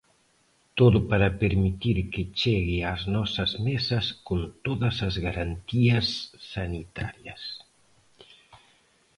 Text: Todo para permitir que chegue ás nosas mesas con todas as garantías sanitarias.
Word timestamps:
Todo 0.79 0.97
para 1.09 1.35
permitir 1.43 1.97
que 2.13 2.23
chegue 2.39 2.79
ás 2.93 3.01
nosas 3.15 3.51
mesas 3.67 4.05
con 4.27 4.39
todas 4.65 4.95
as 5.07 5.15
garantías 5.25 6.07
sanitarias. 6.53 7.41